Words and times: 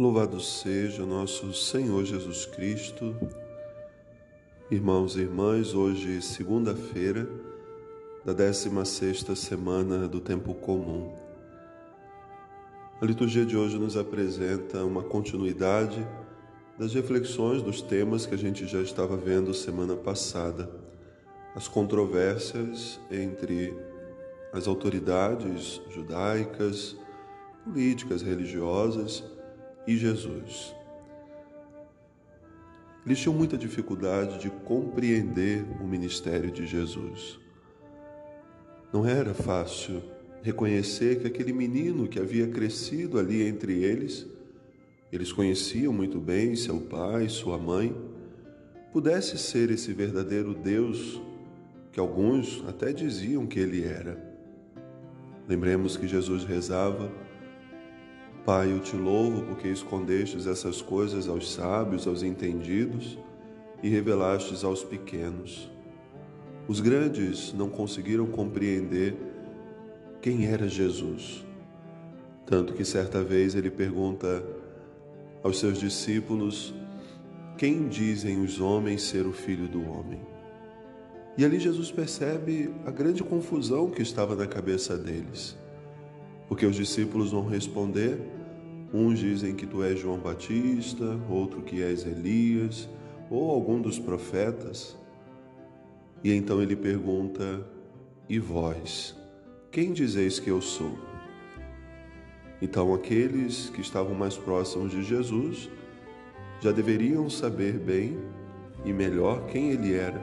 Louvado 0.00 0.40
seja 0.40 1.04
nosso 1.04 1.52
Senhor 1.52 2.06
Jesus 2.06 2.46
Cristo. 2.46 3.14
Irmãos 4.70 5.14
e 5.14 5.20
irmãs, 5.20 5.74
hoje, 5.74 6.22
segunda-feira 6.22 7.28
da 8.24 8.34
16ª 8.34 9.36
semana 9.36 10.08
do 10.08 10.18
tempo 10.18 10.54
comum. 10.54 11.14
A 12.98 13.04
liturgia 13.04 13.44
de 13.44 13.58
hoje 13.58 13.78
nos 13.78 13.94
apresenta 13.94 14.82
uma 14.86 15.02
continuidade 15.02 16.02
das 16.78 16.94
reflexões 16.94 17.60
dos 17.60 17.82
temas 17.82 18.24
que 18.24 18.34
a 18.34 18.38
gente 18.38 18.66
já 18.66 18.80
estava 18.80 19.18
vendo 19.18 19.52
semana 19.52 19.94
passada. 19.94 20.70
As 21.54 21.68
controvérsias 21.68 22.98
entre 23.10 23.76
as 24.50 24.66
autoridades 24.66 25.78
judaicas, 25.90 26.96
políticas, 27.66 28.22
religiosas 28.22 29.38
e 29.86 29.96
Jesus. 29.96 30.74
Eles 33.04 33.18
tinham 33.18 33.34
muita 33.34 33.56
dificuldade 33.56 34.38
de 34.38 34.50
compreender 34.50 35.64
o 35.80 35.84
ministério 35.86 36.50
de 36.50 36.66
Jesus. 36.66 37.38
Não 38.92 39.06
era 39.06 39.32
fácil 39.32 40.02
reconhecer 40.42 41.20
que 41.20 41.26
aquele 41.26 41.52
menino 41.52 42.08
que 42.08 42.18
havia 42.18 42.46
crescido 42.48 43.18
ali 43.18 43.42
entre 43.42 43.82
eles, 43.82 44.26
eles 45.12 45.32
conheciam 45.32 45.92
muito 45.92 46.18
bem 46.18 46.54
seu 46.56 46.80
pai, 46.80 47.28
sua 47.28 47.58
mãe, 47.58 47.94
pudesse 48.92 49.38
ser 49.38 49.70
esse 49.70 49.92
verdadeiro 49.92 50.54
Deus 50.54 51.20
que 51.92 52.00
alguns 52.00 52.62
até 52.68 52.92
diziam 52.92 53.46
que 53.46 53.58
ele 53.58 53.84
era. 53.84 54.30
Lembremos 55.48 55.96
que 55.96 56.06
Jesus 56.06 56.44
rezava 56.44 57.10
Pai, 58.44 58.72
eu 58.72 58.80
te 58.80 58.96
louvo 58.96 59.42
porque 59.42 59.68
escondestes 59.68 60.46
essas 60.46 60.80
coisas 60.80 61.28
aos 61.28 61.52
sábios, 61.52 62.06
aos 62.06 62.22
entendidos 62.22 63.18
e 63.82 63.88
revelastes 63.88 64.64
aos 64.64 64.82
pequenos. 64.82 65.70
Os 66.66 66.80
grandes 66.80 67.52
não 67.52 67.68
conseguiram 67.68 68.26
compreender 68.26 69.14
quem 70.22 70.46
era 70.46 70.68
Jesus. 70.68 71.44
Tanto 72.46 72.72
que 72.72 72.84
certa 72.84 73.22
vez 73.22 73.54
ele 73.54 73.70
pergunta 73.70 74.42
aos 75.42 75.58
seus 75.58 75.78
discípulos: 75.78 76.74
Quem 77.58 77.88
dizem 77.88 78.42
os 78.42 78.60
homens 78.60 79.02
ser 79.02 79.26
o 79.26 79.32
filho 79.32 79.68
do 79.68 79.82
homem? 79.82 80.20
E 81.36 81.44
ali 81.44 81.58
Jesus 81.58 81.90
percebe 81.90 82.74
a 82.86 82.90
grande 82.90 83.22
confusão 83.22 83.90
que 83.90 84.02
estava 84.02 84.34
na 84.34 84.46
cabeça 84.46 84.96
deles. 84.96 85.56
Porque 86.50 86.66
os 86.66 86.74
discípulos 86.74 87.30
vão 87.30 87.46
responder, 87.46 88.20
uns 88.92 89.20
dizem 89.20 89.54
que 89.54 89.64
tu 89.64 89.84
és 89.84 90.00
João 90.00 90.18
Batista, 90.18 91.16
outro 91.30 91.62
que 91.62 91.80
és 91.80 92.04
Elias, 92.04 92.88
ou 93.30 93.52
algum 93.52 93.80
dos 93.80 94.00
profetas. 94.00 94.98
E 96.24 96.32
então 96.32 96.60
ele 96.60 96.74
pergunta: 96.74 97.64
E 98.28 98.40
vós, 98.40 99.16
quem 99.70 99.92
dizeis 99.92 100.40
que 100.40 100.50
eu 100.50 100.60
sou? 100.60 100.98
Então 102.60 102.92
aqueles 102.92 103.70
que 103.70 103.80
estavam 103.80 104.12
mais 104.12 104.36
próximos 104.36 104.90
de 104.90 105.04
Jesus 105.04 105.70
já 106.60 106.72
deveriam 106.72 107.30
saber 107.30 107.78
bem 107.78 108.18
e 108.84 108.92
melhor 108.92 109.46
quem 109.46 109.70
ele 109.70 109.94
era, 109.94 110.20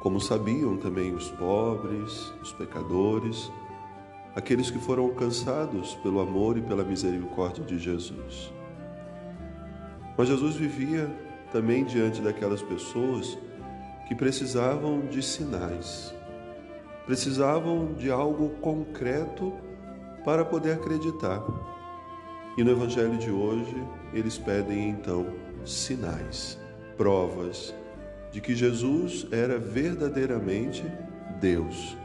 como 0.00 0.18
sabiam 0.18 0.78
também 0.78 1.14
os 1.14 1.30
pobres, 1.32 2.32
os 2.40 2.50
pecadores, 2.54 3.52
aqueles 4.34 4.70
que 4.70 4.78
foram 4.78 5.04
alcançados 5.04 5.94
pelo 5.96 6.20
amor 6.20 6.56
e 6.56 6.62
pela 6.62 6.84
misericórdia 6.84 7.64
de 7.64 7.78
Jesus. 7.78 8.52
Mas 10.16 10.28
Jesus 10.28 10.56
vivia 10.56 11.10
também 11.52 11.84
diante 11.84 12.20
daquelas 12.20 12.62
pessoas 12.62 13.38
que 14.08 14.14
precisavam 14.14 15.00
de 15.00 15.22
sinais, 15.22 16.14
precisavam 17.06 17.92
de 17.94 18.10
algo 18.10 18.50
concreto 18.60 19.52
para 20.24 20.44
poder 20.44 20.72
acreditar. 20.72 21.42
E 22.56 22.64
no 22.64 22.70
Evangelho 22.70 23.16
de 23.18 23.30
hoje, 23.30 23.76
eles 24.12 24.38
pedem 24.38 24.90
então 24.90 25.26
sinais, 25.64 26.58
provas 26.96 27.74
de 28.30 28.40
que 28.40 28.54
Jesus 28.54 29.26
era 29.30 29.58
verdadeiramente 29.58 30.84
Deus 31.40 31.96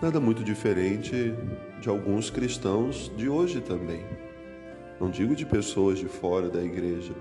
Nada 0.00 0.20
muito 0.20 0.44
diferente 0.44 1.34
de 1.80 1.88
alguns 1.88 2.28
cristãos 2.28 3.10
de 3.16 3.30
hoje 3.30 3.62
também. 3.62 4.04
Não 5.00 5.10
digo 5.10 5.34
de 5.34 5.46
pessoas 5.46 5.98
de 5.98 6.06
fora 6.06 6.50
da 6.50 6.62
igreja, 6.62 7.14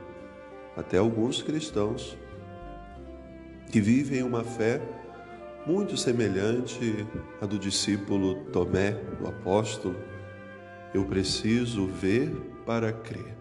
até 0.75 0.97
alguns 0.97 1.41
cristãos 1.41 2.17
que 3.71 3.79
vivem 3.79 4.23
uma 4.23 4.43
fé 4.43 4.81
muito 5.65 5.95
semelhante 5.95 7.07
à 7.41 7.45
do 7.45 7.57
discípulo 7.57 8.43
Tomé, 8.51 8.91
do 8.91 9.27
apóstolo. 9.27 9.95
Eu 10.93 11.05
preciso 11.05 11.87
ver 11.87 12.29
para 12.65 12.91
crer. 12.91 13.37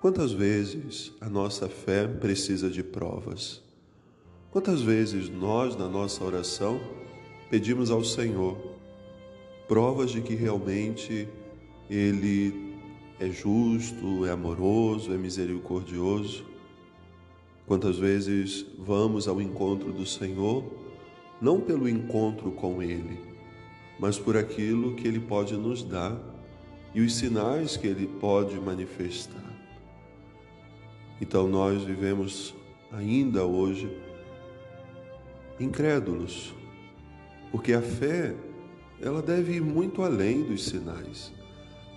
Quantas 0.00 0.30
vezes 0.30 1.12
a 1.20 1.28
nossa 1.28 1.68
fé 1.68 2.06
precisa 2.06 2.70
de 2.70 2.84
provas? 2.84 3.60
Quantas 4.52 4.80
vezes 4.80 5.28
nós, 5.28 5.74
na 5.74 5.88
nossa 5.88 6.22
oração, 6.22 6.80
pedimos 7.50 7.90
ao 7.90 8.04
Senhor 8.04 8.56
provas 9.66 10.10
de 10.10 10.22
que 10.22 10.34
realmente 10.34 11.28
Ele 11.90 12.74
é 13.20 13.28
justo, 13.28 14.24
é 14.24 14.30
amoroso, 14.30 15.12
é 15.12 15.18
misericordioso. 15.18 16.44
Quantas 17.66 17.98
vezes 17.98 18.64
vamos 18.78 19.28
ao 19.28 19.42
encontro 19.42 19.92
do 19.92 20.06
Senhor, 20.06 20.64
não 21.40 21.60
pelo 21.60 21.88
encontro 21.88 22.50
com 22.52 22.82
Ele, 22.82 23.18
mas 23.98 24.18
por 24.18 24.36
aquilo 24.36 24.94
que 24.94 25.06
Ele 25.06 25.20
pode 25.20 25.54
nos 25.54 25.82
dar 25.82 26.18
e 26.94 27.00
os 27.02 27.14
sinais 27.14 27.76
que 27.76 27.86
Ele 27.86 28.06
pode 28.06 28.58
manifestar. 28.58 29.44
Então 31.20 31.46
nós 31.46 31.82
vivemos 31.82 32.54
ainda 32.90 33.44
hoje 33.44 33.90
incrédulos, 35.60 36.54
porque 37.50 37.72
a 37.72 37.82
fé, 37.82 38.34
ela 39.00 39.22
deve 39.22 39.54
ir 39.54 39.62
muito 39.62 40.02
além 40.02 40.42
dos 40.42 40.64
sinais. 40.64 41.32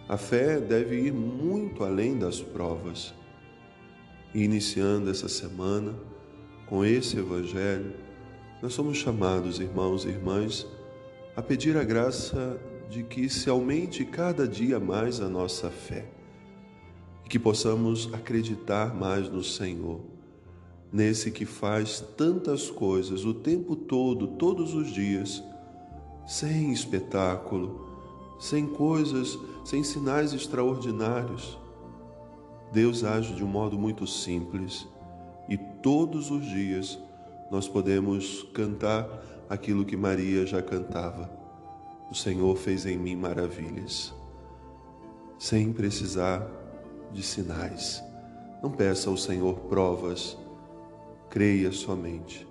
A 0.08 0.18
fé 0.18 0.60
deve 0.60 1.00
ir 1.08 1.14
muito 1.14 1.84
além 1.84 2.18
das 2.18 2.42
provas. 2.42 3.14
E 4.34 4.44
iniciando 4.44 5.10
essa 5.10 5.28
semana 5.28 5.96
com 6.68 6.86
esse 6.86 7.18
evangelho, 7.18 7.94
nós 8.62 8.74
somos 8.74 8.98
chamados, 8.98 9.60
irmãos 9.60 10.06
e 10.06 10.10
irmãs, 10.10 10.68
a 11.36 11.42
pedir 11.42 11.76
a 11.76 11.84
graça 11.84 12.60
de 12.90 13.04
que 13.04 13.30
se 13.30 13.50
aumente 13.50 14.06
cada 14.06 14.48
dia 14.48 14.80
mais 14.80 15.20
a 15.20 15.28
nossa 15.28 15.70
fé 15.70 16.06
e 17.26 17.30
que 17.30 17.40
possamos 17.40 18.14
acreditar 18.14 18.94
mais 18.94 19.30
no 19.30 19.44
Senhor 19.44 20.02
nesse 20.92 21.32
que 21.32 21.46
faz 21.46 22.02
tantas 22.18 22.70
coisas 22.70 23.24
o 23.24 23.34
tempo 23.34 23.76
todo, 23.76 24.28
todos 24.28 24.74
os 24.74 24.92
dias, 24.92 25.44
sem 26.28 26.72
espetáculo, 26.72 27.90
sem 28.40 28.68
coisas, 28.68 29.38
sem 29.64 29.84
sinais 29.84 30.34
extraordinários. 30.34 31.58
Deus 32.74 33.04
age 33.04 33.34
de 33.34 33.44
um 33.44 33.48
modo 33.48 33.78
muito 33.78 34.06
simples 34.08 34.88
e 35.48 35.58
todos 35.58 36.32
os 36.32 36.46
dias 36.46 37.00
nós 37.50 37.68
podemos 37.68 38.44
cantar 38.54 39.08
aquilo 39.50 39.86
que 39.86 39.98
Maria 39.98 40.46
já 40.46 40.62
cantava. 40.62 41.30
O 42.10 42.16
Senhor 42.16 42.56
fez 42.58 42.86
em 42.86 42.98
mim 42.98 43.16
maravilhas, 43.16 44.14
sem 45.38 45.72
precisar 45.72 46.50
de 47.12 47.22
sinais. 47.22 48.02
Não 48.64 48.72
peça 48.72 49.10
ao 49.10 49.18
Senhor 49.18 49.56
provas, 49.62 50.38
creia 51.32 51.72
somente 51.72 52.46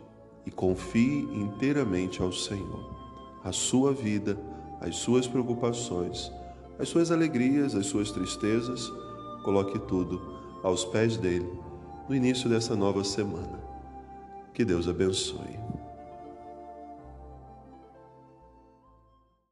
e 0.47 0.51
confie 0.51 1.29
inteiramente 1.35 2.23
ao 2.23 2.33
Senhor. 2.33 2.99
A 3.45 3.53
sua 3.53 3.93
vida, 3.93 4.39
as 4.81 4.97
suas 4.97 5.29
preocupações, 5.29 6.33
as 6.79 6.89
suas 6.89 7.11
alegrias, 7.11 7.75
as 7.75 7.87
suas 7.87 8.11
tristezas, 8.11 8.91
coloque 9.45 9.79
tudo 9.81 10.41
aos 10.63 10.85
pés 10.87 11.19
dele 11.19 11.53
no 12.09 12.15
início 12.15 12.49
dessa 12.49 12.75
nova 12.75 13.05
semana. 13.05 13.61
Que 14.55 14.65
Deus 14.65 14.89
abençoe. 14.89 15.60